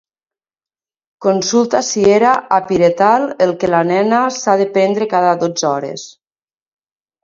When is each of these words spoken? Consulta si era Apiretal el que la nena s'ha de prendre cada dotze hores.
Consulta 1.25 1.81
si 1.89 2.07
era 2.15 2.33
Apiretal 2.59 3.29
el 3.49 3.55
que 3.63 3.73
la 3.77 3.85
nena 3.93 4.25
s'ha 4.41 4.59
de 4.67 4.71
prendre 4.81 5.13
cada 5.17 5.41
dotze 5.49 5.75
hores. 5.75 6.13